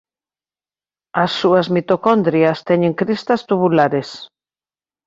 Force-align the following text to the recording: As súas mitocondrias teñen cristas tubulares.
As 1.23 1.31
súas 1.39 1.67
mitocondrias 1.75 2.57
teñen 2.69 2.93
cristas 2.99 3.41
tubulares. 3.49 4.09